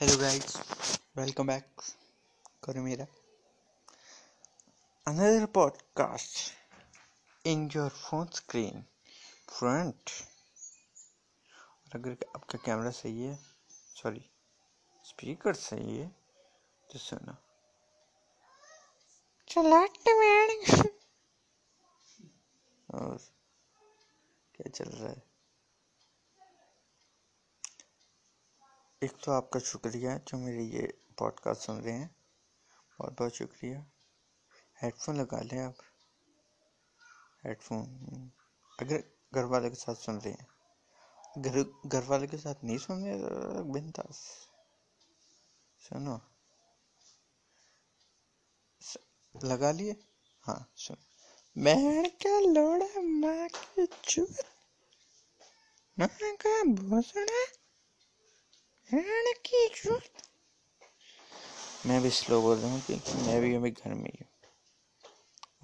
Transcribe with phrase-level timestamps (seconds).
[0.00, 0.56] Hello guides
[1.16, 1.80] welcome back
[2.64, 3.04] करो मेरा
[5.06, 6.52] another podcast
[7.46, 8.84] in your phone screen
[9.48, 10.10] front
[11.86, 13.38] और अगर आपका कैमरा सही है
[14.02, 14.30] सॉरी
[15.04, 16.08] स्पीकर सही है
[16.92, 17.34] तो सुनो।
[19.48, 19.86] चला
[24.54, 25.29] क्या चल रहा है?
[29.04, 32.16] एक तो आपका शुक्रिया जो मेरे ये पॉडकास्ट सुन रहे हैं।
[32.98, 33.86] बहुत बहुत शुक्रिया।
[34.82, 35.74] हेडफोन लगा लें आप।
[37.46, 37.82] हेडफोन
[38.80, 40.46] अगर घर वाले के साथ सुन रहे हैं।
[41.38, 44.48] घर घर वाले के साथ नहीं सुन रहे तो बिंदास।
[45.80, 46.20] सुनो।
[49.44, 49.96] लगा लिए?
[50.42, 50.96] हाँ सुन।
[51.58, 54.36] मैं क्या लोड़ा माँ की चूत
[55.98, 57.59] माँ का भोसड़ा?
[61.86, 64.28] मैं भी स्लो बोल रहा हूँ, क्योंकि मैं भी अभी घर में ही हूँ।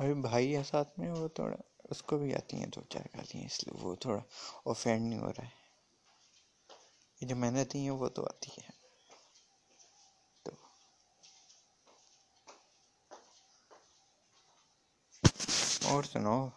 [0.00, 1.56] अभी भाई है साथ में, वो थोड़ा,
[1.91, 4.22] उसको भी आती हैं दो चार गालियाँ इसलिए वो थोड़ा
[4.66, 5.52] ऑफेंड नहीं हो रहा है।
[7.22, 8.68] ये जो मैंने दी है, वो तो आती है।
[10.46, 10.58] तो।
[15.94, 16.52] और सुनो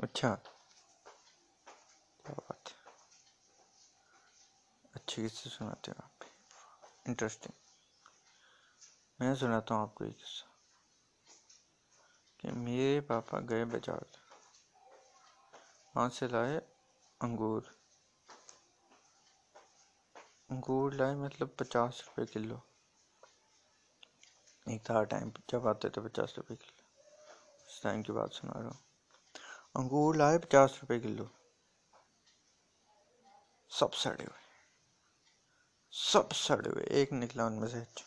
[0.00, 0.55] अच्छा।
[5.16, 6.24] अच्छी किस्से सुनाते हो आप।
[7.08, 7.52] इंटरेस्टिंग
[9.20, 10.48] मैं सुनाता हूँ आपको एक किस्सा।
[12.40, 14.04] कि मेरे पापा गए बाज़ार
[15.96, 16.56] वहाँ से लाए
[17.20, 17.70] अंगूर।
[20.50, 22.62] अंगूर लाए मतलब पचास रुपए किलो।
[24.66, 26.84] एक था टाइम जब आते थे पचास रुपए किलो।
[27.66, 28.84] उस टाइम की बात सुना रहा हूँ।
[29.76, 31.30] अंगूर लाए पचास रुपए किलो।
[33.70, 34.45] सब सड़े हुए।
[35.96, 38.04] सब सड़े हुए, एक निकला उनमें से अच्छा।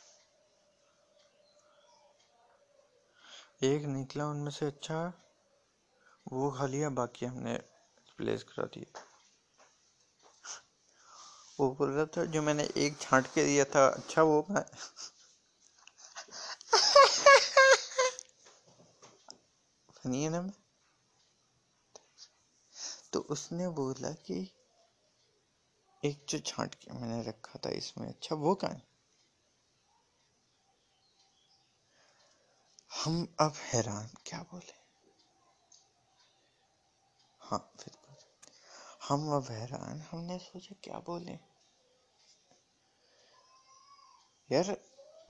[3.63, 5.13] एक निकला उनमें से अच्छा
[6.31, 7.57] वो खा लिया बाकी हमने
[8.17, 9.05] प्लेस करा दिया।
[11.59, 14.63] वो बोल रहा था, जो मैंने एक छांट के दिया था अच्छा वो मैं
[19.95, 20.53] फनी है ना मैं।
[23.13, 24.58] तो उसने बोला कि
[26.05, 28.87] एक जो छांट के मैंने रखा था इसमें अच्छा वो कहा है?
[33.05, 34.73] हम अब हैरान, क्या बोले?
[37.41, 37.93] हाँ फिर
[39.09, 41.39] हम अब हैरान, हमने सोचा क्या बोले?
[44.51, 44.81] यार,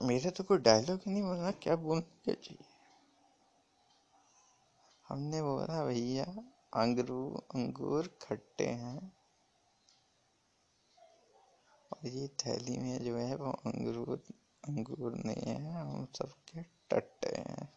[0.02, 2.64] मेरे तो कोई डायलॉग ही नहीं बोलना क्या बोलना चाहिए?
[5.08, 6.24] हमने बोला, भैया,
[6.74, 9.19] अंगूर अंगूर खट्टे हैं।
[12.04, 14.22] ये थैली में जो है वो अंगूर
[14.68, 17.68] अंगूर नहीं है हम सबके टट्टे हैं।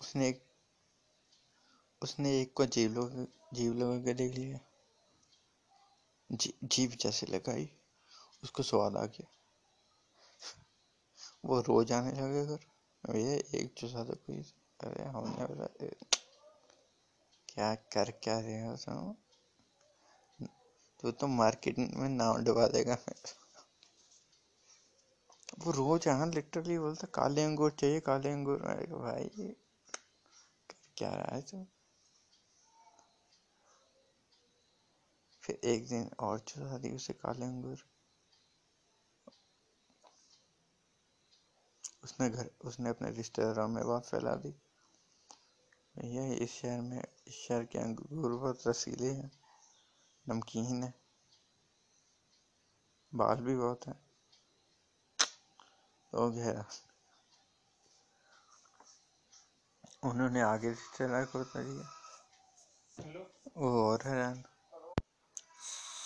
[0.00, 0.40] उसने
[2.02, 4.58] उसने एक को जीव लोग जीव लोग के देख लिया।
[6.32, 7.70] जी, जीव जैसे लगाई
[8.44, 9.26] उसको स्वाद आ गया।
[11.44, 12.58] वो रोज आने लगे घर।
[13.12, 14.42] भैया एक चूसा तो कोई
[14.84, 15.66] अरे हमने बोला
[17.48, 19.14] क्या कर क्या रहे हो तुम?
[21.02, 22.98] तो तो मार्केट में नाम डुबा देगा
[25.58, 28.58] वो रोज यहाँ लिटरली बोलता, काले अंगूर चाहिए, काले अंगूर।
[28.92, 29.54] भाई,
[30.96, 31.66] क्या रहा है तू?
[35.42, 37.84] फिर एक दिन और चुरा दी उसे काले अंगूर।
[42.04, 44.50] उसने घर, उसने अपने रिश्तेदारों में बात फैला दी।
[45.98, 49.41] भैया, इस शहर में, इस शहर के अंगूर बहुत रसीले हैं।
[50.28, 50.94] नमकीन है।
[53.14, 53.92] बाल भी बहुत है।
[56.12, 56.64] तो गहरा
[60.04, 61.90] उन्होंने आगे से चला कुर्ता दिया
[63.56, 64.44] वो और हैरान।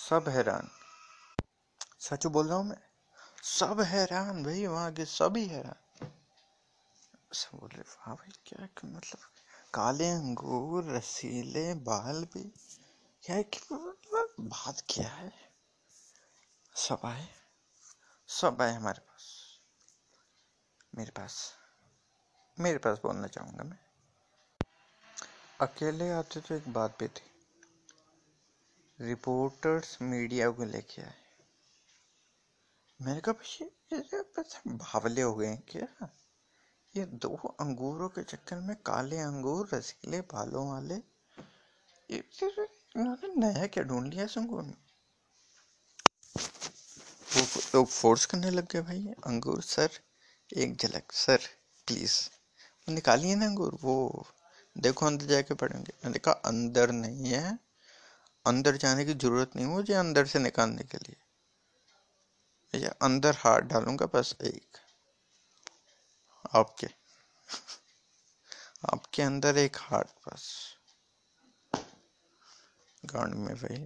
[0.09, 0.69] सब हैरान।
[1.99, 2.81] सच बोल रहा हूँ मैं?
[3.43, 6.09] सब हैरान भाई, वहाँ के सभी हैरान।
[7.33, 9.19] सब बोल रहे हाँ भाई, क्या मतलब
[9.73, 12.53] काले अंगूर, रसीले बाल भी।
[13.23, 13.41] क्या
[14.39, 15.33] बात क्या है?
[16.75, 17.27] सब आए?
[18.27, 19.57] सब आए हमारे पास।
[20.95, 21.53] मेरे पास
[22.59, 23.79] मेरे पास बोलना चाहूँगा मैं।
[25.61, 27.45] अकेले आते तो एक बात भी थी।
[29.01, 31.21] रिपोर्टर्स मीडिया को लेके आए।
[33.01, 33.69] मैंने कहा भाई
[34.67, 36.09] भावले हो गए क्या?
[36.95, 40.97] ये दो अंगूरों के चक्कर में काले अंगूर, रसीले बालों वाले
[42.95, 44.73] नया क्या ढूंढ लिया संगूर में
[47.35, 47.41] वो
[47.75, 49.89] लोग फोर्स करने लग गए भाई, अंगूर सर,
[50.57, 51.37] एक झलक, सर
[51.87, 52.29] प्लीज़
[52.87, 53.77] वो निकालिए ना अंगूर?
[53.81, 54.27] वो,
[54.77, 57.59] देखो अंदर जाके पढ़ेंगे। मैंने कहा अंदर नहीं है।
[58.45, 61.15] अंदर जाने की ज़रूरत नहीं मुझे अंदर से निकालने के लिए।
[62.79, 64.77] ये अंदर हाथ डालूँगा बस एक।
[66.55, 66.87] आपके
[68.93, 70.76] आपके अंदर एक हाथ बस।
[73.13, 73.77] गांड में भाई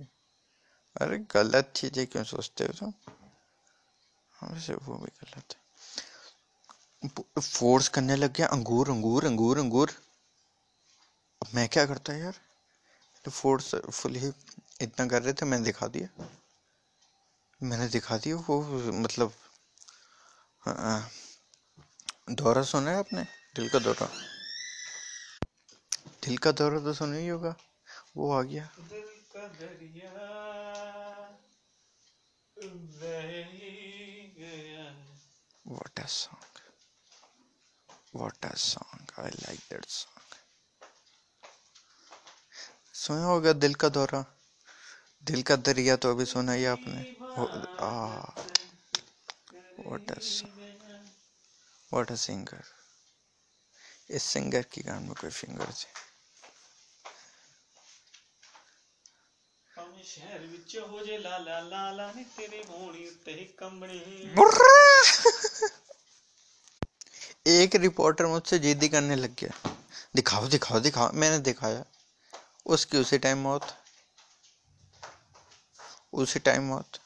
[0.96, 2.94] अरे गलत चीज़ें क्यों सोचते हो तुम?
[4.40, 5.60] हमसे वो भी गलत है।
[7.42, 9.92] फोर्स करने लग गया, अंगूर अंगूर अंगूर अंगूर।
[11.42, 12.34] अब मैं क्या करता यार?
[13.26, 14.32] तो फोर्स फुल ही
[14.82, 16.28] इतना कर रहे थे, मैंने दिखा दिया।
[17.64, 18.62] मैंने दिखा दिया, वो
[18.94, 19.34] मतलब
[22.32, 23.24] दौरा सुना है आपने?
[23.56, 24.08] दिल का दौरा।
[26.24, 27.56] दिल का दौरा तो सुना ही होगा।
[28.18, 28.70] वो आ गया।
[29.42, 30.10] का दरिया
[35.66, 36.50] What a song.
[38.12, 39.02] What a song.
[39.18, 40.26] I like that song.
[42.94, 44.24] सुना होगा दिल का दौरा
[45.24, 47.02] दिल का दरिया तो अभी सुना ही आपने
[49.88, 50.12] व्हाट
[51.92, 52.64] व्हाट अ सिंगर
[54.16, 56.11] इस सिंगर की गान में कोई फिंगर थे
[60.71, 64.01] ਵਿੱਚ ਹੋ ਜੇ ਲਾ ਲਾ ਲਾ ਲਾ ਨੀ ਤੇਰੇ ਹੋਣੀ ਉੱਤੇ ਕੰਬਣੀ
[67.47, 69.73] एक रिपोर्टर मुझसे जिद्दी करने लग गया
[70.15, 71.83] दिखाओ दिखाओ दिखाओ मैंने दिखाया
[72.67, 73.69] उसकी उसी टाइम मौत
[76.15, 76.99] उसी टाइम मौत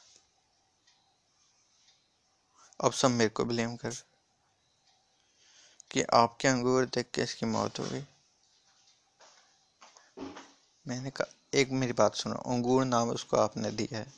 [2.80, 3.98] अब सब मेरे को ब्लेम कर
[5.90, 8.04] कि आपके अंगूर देख के इसकी मौत हो गई
[10.86, 14.13] मैंने कहा एक मेरी बात सुनो, अंगूर नाम उसको आपने दिया है।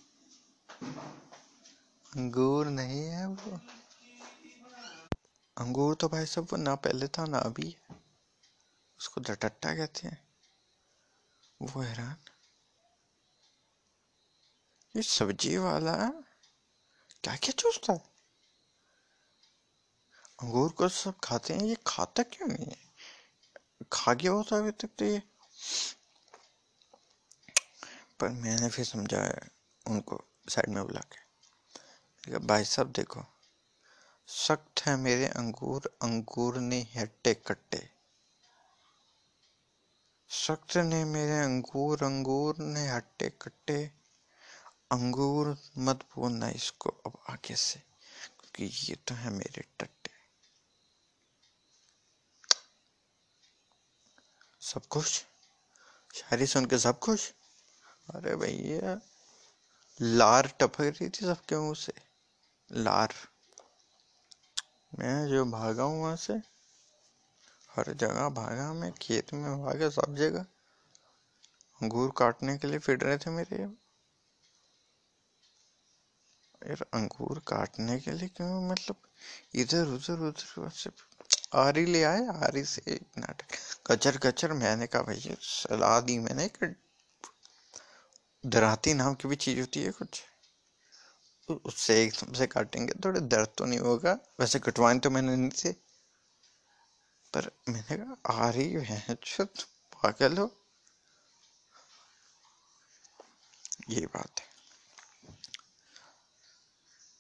[2.16, 3.60] अंगूर नहीं है वो।
[5.57, 7.78] अंगूर तो भाई सब ना पहले था, ना अभी
[9.00, 10.28] उसको डटट्टा कहते हैं।
[11.62, 12.16] वो हैरान।
[14.95, 15.95] ये सब्ज़ी वाला,
[17.24, 18.04] क्या क्या चूसता है?
[20.44, 22.78] अंगूर को सब खाते हैं, ये खाता क्यों नहीं है?
[23.94, 25.24] खा गया होता अभी तक तो ये।
[28.19, 29.47] पर मैंने फिर समझाया
[29.85, 33.23] उनको साइड में बुला के। भाई साहब देखो,
[34.29, 37.87] सख्त है मेरे अंगूर अंगूर ने हट्टे कट्टे
[40.29, 43.79] सख्त ने मेरे अंगूर अंगूर ने हट्टे कट्टे
[44.91, 50.11] अंगूर मत बोलना इसको अब आगे से, क्योंकि ये तो है मेरे टट्टे।
[54.61, 55.23] सब खुश?
[56.13, 57.31] शायरी सुन के सब खुश?
[58.09, 59.00] अरे भैया,
[60.01, 61.94] लार टपक रही थी सबके मुँह से।
[62.71, 63.13] लार।
[65.00, 66.33] मैं जो भागा हूँ वहाँ से,
[67.69, 70.45] हर जगह भागा मैं, खेत में भागा सब जगह।
[71.81, 73.62] अंगूर काटने के लिए फिर रहे थे मेरे
[76.62, 78.69] यार, अंगूर काटने के लिए क्यों?
[78.69, 78.95] मतलब
[79.56, 80.89] इधर, उधर उधर से
[81.56, 83.56] आरी ले आए, आरी से नाटक।
[83.88, 86.75] कचर कचर मैंने कहा भाई सलाह दी मैंने कि
[88.45, 90.24] दराती नाम की भी चीज़ होती है कुछ।
[91.65, 95.72] उससे एक से काटेंगे, थोड़े दर्द तो नहीं होगा। वैसे कटवाने तो मैंने नहीं थे।
[97.34, 99.17] पर मैंने कहा, आ रही है
[99.94, 100.58] पागल हो।
[103.89, 104.48] ये बात है।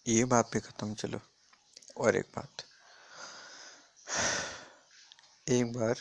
[0.07, 1.19] ये बात भी खत्म, चलो।
[1.97, 2.63] और एक बात।
[5.49, 5.95] एक बार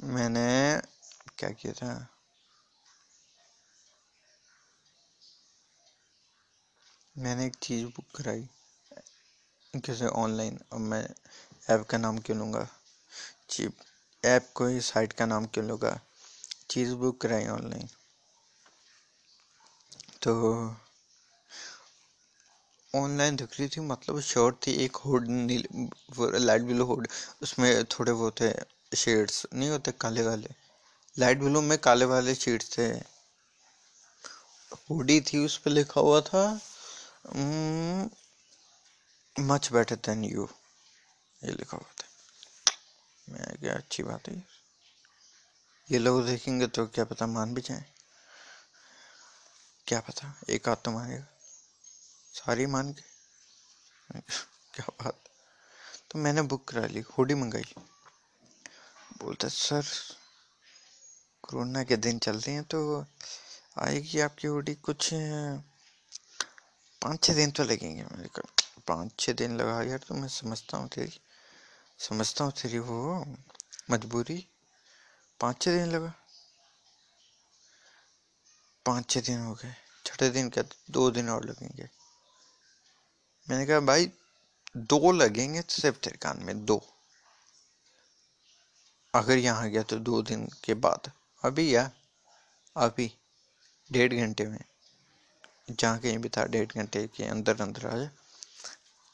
[0.00, 0.80] मैंने
[1.38, 2.19] क्या किया था?
[7.20, 8.48] मैंने एक चीज़ बुक कराई
[9.76, 11.08] किसी ऑनलाइन, अब मैं
[11.70, 12.66] ऐप का नाम क्यों लूँगा?
[13.50, 13.76] चीप,
[14.24, 16.00] ऐप को ही साइट का नाम क्यों लूँगा?
[16.70, 17.88] चीज़ बुक कराई ऑनलाइन।
[20.22, 20.32] तो
[22.94, 25.88] ऑनलाइन दिख रही थी मतलब शर्ट थी, एक हुड नील
[26.20, 27.08] लाइट ब्लू हुड,
[27.42, 28.52] उसमें थोड़े वो थे
[28.96, 30.48] शेड्स, नहीं होते काले काले
[31.18, 32.88] लाइट ब्लू में काले वाले शेड्स थे।
[34.90, 36.60] हुडी थी उस पर लिखा हुआ था
[39.40, 40.48] मच बेटर देन यू
[41.44, 42.08] ये लिखा हुआ था।
[43.28, 44.46] मैं क्या अच्छी बात है?
[45.90, 47.84] ये लोग देखेंगे तो क्या पता मान भी जाए।
[49.86, 51.26] क्या पता एक आध तो मानेगा।
[52.34, 53.02] सारी मान के
[54.74, 55.20] क्या बात।
[56.10, 57.74] तो मैंने बुक करा ली, हुडी मंगाई।
[59.18, 59.84] बोलते, सर,
[61.42, 63.06] कोरोना के दिन चलते हैं तो
[63.78, 64.74] आएगी आपकी हुडी?
[64.74, 65.10] कुछ
[67.02, 68.42] पाँच छः दिन तो लगेंगे। मेरे को
[68.88, 71.20] पाँच छः दिन लगा यार तो मैं समझता हूँ तेरी,
[71.98, 73.24] समझता हूँ तेरी वो
[73.90, 74.46] मजबूरी।
[75.40, 76.14] पाँच छः दिन लगा।
[78.86, 79.74] पाँच छः दिन हो गए।
[80.06, 81.88] छठे दिन क्या दो दिन और लगेंगे।
[83.50, 84.12] मैंने कहा, भाई,
[84.76, 86.82] दो लगेंगे तो सिर्फ़ तेरे कान में दो।
[89.14, 91.12] अगर यहाँ गया तो दो दिन के बाद।
[91.44, 91.90] अभी या?
[92.76, 93.12] अभी।
[93.92, 94.69] डेढ़ घंटे में।
[95.70, 98.10] जहाँ कहीं भी था, डेढ़ घंटे के अंदर अंदर आ जाए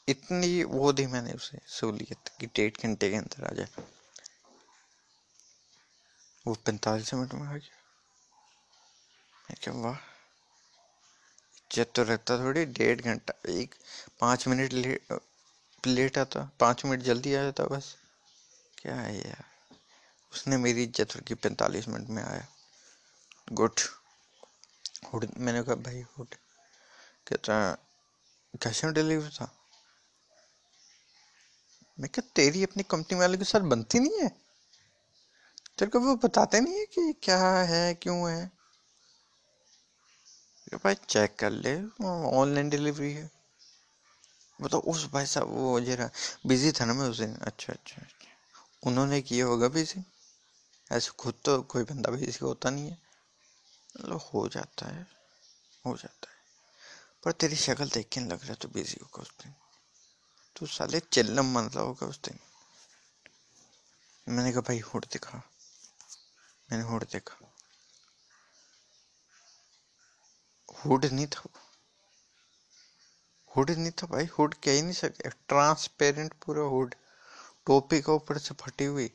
[0.07, 3.67] इतनी वो दी मैंने उसे सहूलियत कि, डेढ़ घंटे के अंदर आ जाए
[6.45, 7.75] वो पैंतालीस मिनट में आ गया।
[9.45, 9.97] मैं क्या, वाह।
[11.71, 13.75] इज़्ज़त तो रखता थोड़ी, डेढ़ घंटा, एक,
[14.19, 15.19] पाँच मिनट लेट
[15.83, 17.95] लेट आता, पाँच मिनट जल्दी आ जाता बस।
[18.77, 19.43] क्या है यार?
[20.33, 22.47] उसने मेरी इज़्ज़त रखी पैंतालीस मिनट में आया।
[23.53, 23.79] गुड।
[25.37, 26.35] मैंने कहा, भाई, हुड।
[27.27, 27.55] कहता
[28.53, 29.51] कैश ऑन डिलीवरी था
[31.97, 34.29] मैं क्या तेरी अपनी कंपनी वाले के साथ बनती नहीं है
[35.77, 38.51] तेरे को वो बताते नहीं है कि क्या है क्यों है
[40.75, 43.29] भाई चेक कर ले ऑनलाइन डिलीवरी है
[44.59, 46.09] तो उस भाई साहब वो जरा
[46.47, 48.27] बिज़ी था ना मैं उस दिन अच्छा अच्छा अच्छा
[48.83, 50.03] उन्होंने किया होगा बिज़ी
[50.91, 52.97] ऐसे खुद तो कोई बंदा बिज़ी होता नहीं है
[53.97, 55.05] मतलब हो जाता है
[55.85, 56.36] हो जाता है
[57.27, 59.53] पर तेरी शक्ल देख के लग रहा तो बिज़ी होगा उस दिन।
[60.55, 62.37] तू साले चिल्लम बन रहा होगा उस दिन।
[64.27, 65.41] मैंने कहा, भाई, हुड दिखा।
[66.69, 67.51] मैंने हुड देखा।
[70.85, 71.43] हुड नहीं था
[73.51, 76.95] हुड नहीं था भाई, हुड कह ही नहीं सके। ट्रांसपेरेंट पूरा हुड।
[77.65, 79.07] टोपी का ऊपर से फटी हुई।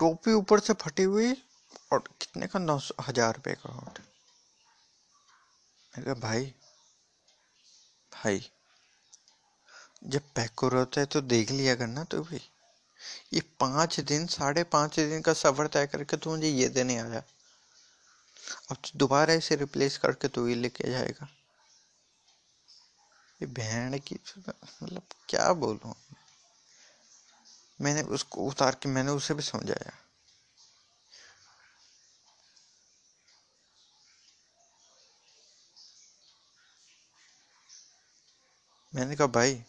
[0.00, 1.32] टोपी ऊपर से फटी हुई
[1.92, 2.58] और कितने का?
[2.58, 4.11] नौ सौ, हज़ार रुपए का हुड।
[5.94, 6.44] मैंने कहा, भाई
[8.12, 8.42] भाई,
[10.04, 12.40] जब पैकोर होता है तो देख लिया करना तो भाई
[13.32, 17.22] ये पाँच दिन, साढ़े पाँच दिन का सफ़र तय करके तू मुझे ये देने आया।
[18.70, 21.28] अब तो दोबारा इसे रिप्लेस करके तू ही लेके जाएगा।
[23.40, 24.16] ये बहन की
[24.82, 25.94] मतलब क्या बोलूँ?
[27.80, 29.92] मैंने उसको उतार के मैंने उसे भी समझाया।
[38.94, 39.62] मैंने कहा, भाई,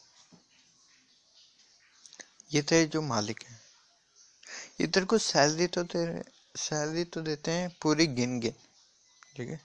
[2.51, 3.59] ये तेरे जो मालिक है,
[4.81, 6.23] ये तेरे को सैलरी तो तेरे
[6.55, 8.53] सैलरी तो देते हैं पूरी गिन गिन
[9.35, 9.59] ठीक है?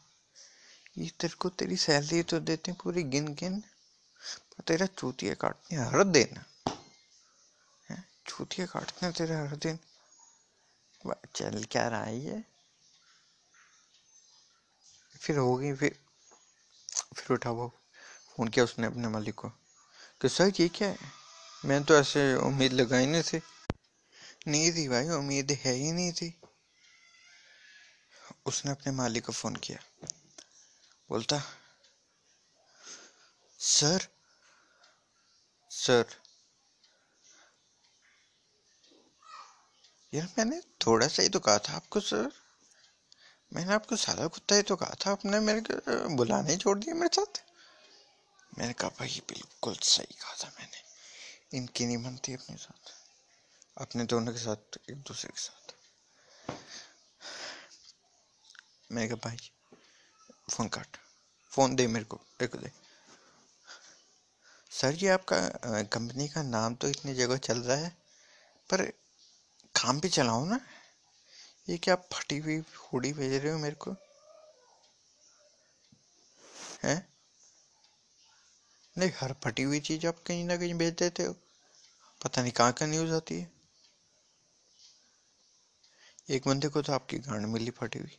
[0.98, 5.76] ये तेरे को तेरी सैलरी तो देते हैं पूरी गिन गिन पर तेरा चूतिया काटते
[5.76, 6.42] हैं हर दिन
[8.28, 9.78] चूतिया काटते हैं तेरा हर दिन।
[11.34, 12.18] चल क्या रहा है?
[12.18, 12.42] ये
[15.20, 15.98] फिर हो गई फिर
[17.14, 17.68] फिर उठा वो
[18.38, 19.48] फ़ोन किया उसने अपने मालिक को,
[20.20, 20.98] कि, सर, ये क्या है?
[21.64, 23.42] मैं तो ऐसे उम्मीद लगाई नहीं थी।
[24.46, 26.40] नहीं थी भाई, उम्मीद है ही नहीं थी।
[28.46, 29.78] उसने अपने मालिक को फ़ोन किया।
[31.10, 31.42] बोलता,
[33.58, 34.08] सर
[35.70, 36.04] सर,
[40.14, 42.32] यार, मैंने थोड़ा सा ही तो कहा था आपको, सर।
[43.52, 47.20] मैंने आपको सारा कुत्ता ही तो कहा था, आपने मेरे को बुलाने छोड़ दिया मेरे
[47.20, 47.47] साथ।
[48.58, 50.82] मैंने कहा, भाई बिल्कुल सही कहा था मैंने।
[51.58, 52.92] इनकी नहीं बनती अपने साथ।
[53.78, 55.74] अपने दोनों के साथ, एक दूसरे के साथ।
[58.92, 59.36] मैं कहा, भाई,
[60.50, 60.96] फ़ोन काट।
[61.50, 62.72] फ़ोन दे मेरे को को दे।
[64.70, 65.48] सर जी, आपका
[65.82, 67.96] कंपनी का नाम तो इतनी जगह चल रहा है,
[68.70, 68.90] पर
[69.82, 70.60] काम भी चलाओ ना।
[71.68, 73.96] ये क्या फटी हुई हुडी भेज रहे हो मेरे को?
[76.82, 77.17] हैं?
[78.98, 81.32] नहीं, हर फटी हुई चीज़ आप कहीं ना कहीं भेज देते हो।
[82.24, 83.52] पता नहीं कहाँ का न्यूज़ आती है।
[86.30, 88.18] एक बंदे को तो आपकी गांड मिली फटी हुई।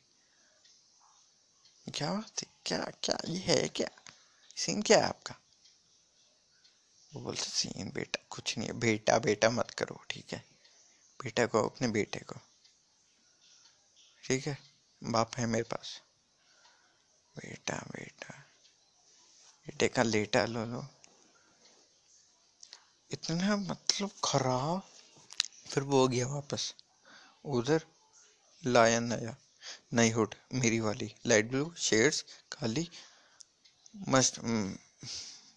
[1.96, 2.54] क्या बात है?
[2.66, 3.90] क्या क्या, ये है क्या?
[4.58, 5.36] सीन क्या है आपका?
[7.14, 10.46] वो बोलते सीन बेटा, कुछ नहीं है। बेटा बेटा मत करो, ठीक है?
[11.24, 12.36] बेटा को, अपने बेटे को।
[14.24, 14.58] ठीक है?
[15.04, 16.02] बाप है मेरे पास।
[17.38, 18.38] बेटा बेटा।
[19.80, 20.82] बेटे का लेटा लो लो।
[23.12, 24.82] इतना मतलब खराब।
[25.70, 26.74] फिर वो गया वापस।
[27.46, 27.86] उधर
[28.64, 29.36] लाया नया।
[29.94, 32.22] नई हुड मेरी वाली। Light blue, shades,
[32.52, 32.88] Kali.
[34.10, 34.40] Must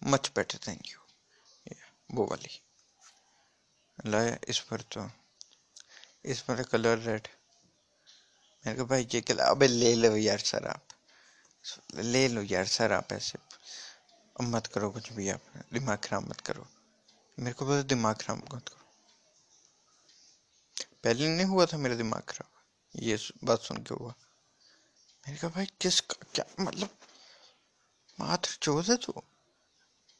[0.03, 0.99] much better thank you,
[2.11, 2.59] वो वाली।
[4.05, 5.09] लाया, इस पर तो।
[6.25, 7.27] इस पर कलर रेड।
[8.63, 10.87] मैंने कहा, भाई, ये क्या अबे ले लो यार, सर आप।
[11.95, 13.52] ले लो यार, सर आप ऐसे।
[14.35, 15.41] अब मत करो कुछ भी आप,
[15.73, 16.65] दिमाग खराब मत करो।
[17.37, 18.81] मेरे को बोला दिमाग खराब मत करो।
[21.03, 22.49] पहले नहीं हुआ था मेरा दिमाग खराब,
[22.95, 24.09] ये बात सुन के हुआ।
[25.23, 26.89] मैंने कहा, भाई, किस क्या मतलब
[28.19, 29.23] मात्र चौदह तो?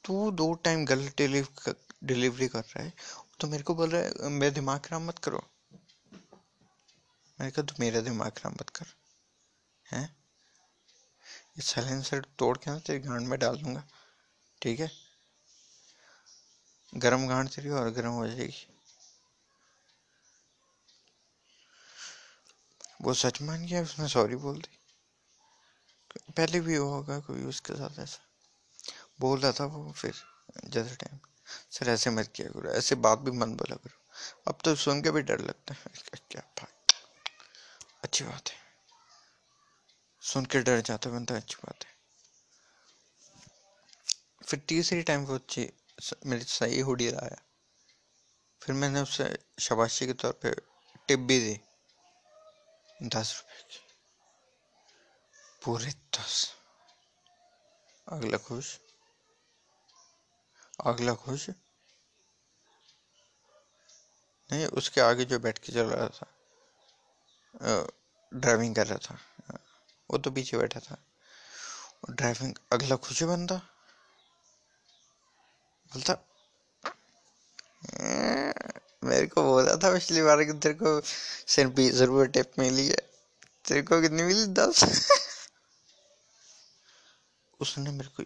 [0.04, 1.22] तू दो टाइम गलत
[2.04, 2.94] डिलीवरी कर रहा है
[3.40, 5.44] तो मेरे को बोल रहा है, मेरा दिमाग खराब मत करो।
[7.40, 8.86] मैंने कहा, तू मेरा दिमाग खराब मत कर,
[9.86, 10.06] हैं?
[11.58, 13.84] ये साइलेंसर तोड़ के ना तेरी गांड में डाल दूँगा।
[14.64, 14.92] ठीक है?
[16.96, 18.68] गरम गांड तेरी और गर्म हो जाएगी।
[23.02, 24.78] वो सच मान गया, उसने सॉरी बोल दी।
[26.38, 28.20] पहले भी होगा कोई उसके साथ ऐसा।
[29.20, 30.14] बोल रहा था वो फिर,
[30.66, 31.20] जैसे टाइम
[31.72, 34.02] सर, ऐसे मत किया करो, ऐसे बात भी मन बोला करो।
[34.48, 36.98] अब तो सुन के भी डर लगता है। क्या भाई
[38.04, 38.56] अच्छी बात है।
[40.22, 41.93] सुन के डर जाता बनता अच्छी बात है।
[44.48, 45.70] फिर तीसरी टाइम वो अच्छी
[46.26, 47.38] मेरी सही हुडी आया
[48.62, 49.26] फिर मैंने उससे
[49.60, 50.52] शबाशी के तौर पे
[51.08, 51.60] टिप भी दी।
[53.10, 53.80] दस रुपये की
[55.66, 56.54] पूरे दस।
[58.08, 58.78] अगला खुश।
[60.86, 61.50] अगला खुश।
[64.50, 66.28] नहीं, उसके आगे जो बैठ के चल रहा था
[68.32, 69.18] ड्राइविंग कर रहा था
[70.10, 70.98] वो तो पीछे बैठा था।
[72.10, 73.62] ड्राइविंग अगला खुश बंदा।
[75.94, 76.14] बोलता
[79.04, 81.02] मेरे को बोला था पिछली बार कि तेरे को
[81.48, 82.96] सिर्फ़ बीस रुपये टिप मिली है।
[83.68, 84.46] तेरे को कितनी मिली?
[84.46, 84.84] दस.
[87.60, 88.24] उसने मेरे को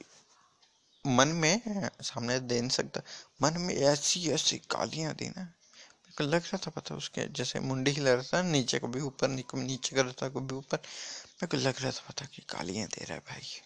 [1.06, 1.62] मन में,
[2.02, 3.02] सामने दे नहीं सकता,
[3.42, 7.60] मन में ऐसी ऐसी गालियाँ दी ना। मेरे को लग रहा था पता उसके, जैसे
[7.60, 11.58] मुंडी हिला रहा था, नीचे कभी ऊपर, नीचे कर रहा था, कभी ऊपर। मेरे को
[11.58, 13.62] लग रहा था पता कि गालियाँ दे रहा है भाई।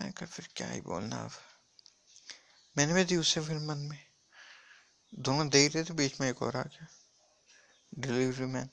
[0.00, 1.30] मैं कहा, फिर क्या ही बोलना अब?
[2.76, 3.98] मैंने भी दी उससे फिर मन में।
[5.14, 6.86] दोनों दे रहे थे, बीच में एक और आ गया।
[7.98, 8.68] डिलीवरी मैन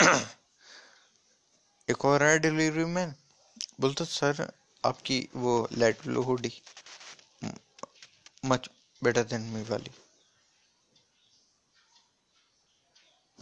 [1.90, 3.14] एक और आया डिलीवरी मैन
[3.80, 4.52] बोलता, सर,
[4.84, 6.52] आपकी वो light blue hoodie
[8.44, 8.70] much
[9.02, 9.90] better than me वाली।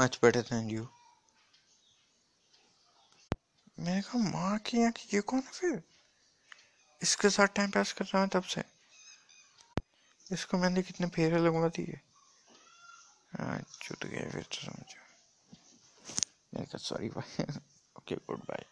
[0.01, 0.89] मच बेटर देन यू
[3.79, 5.83] मैंने कहा, माँ की यहाँ की ये कौन है फिर?
[7.03, 8.63] इसके साथ टाइम पास कर रहा हूँ तब से।
[10.33, 12.01] इसको मैंने कितने फेरे लगवा दिए?
[13.39, 17.45] हाँ छूट गया फिर तो समझो। सॉरी भाई
[17.97, 18.65] ओके गुड बाय